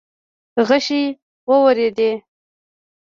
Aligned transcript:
غشې 0.67 1.03
وورېدې. 1.47 2.11